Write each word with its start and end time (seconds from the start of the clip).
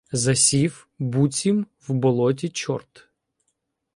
Засів, 0.11 0.87
буцім 0.99 1.65
в 1.87 1.93
болоті 1.93 2.49
чорт. 2.49 3.07